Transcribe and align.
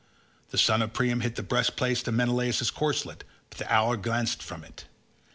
The 0.49 0.57
son 0.57 0.81
of 0.81 0.93
Priam 0.93 1.21
hit 1.21 1.35
the 1.35 1.43
breastplate 1.43 2.07
of 2.07 2.15
Menelaus's 2.15 2.71
corslet, 2.71 3.23
but 3.51 3.59
the 3.59 3.71
arrow 3.71 3.95
glanced 3.97 4.41
from 4.41 4.63
off 4.63 4.69
it. 4.69 4.85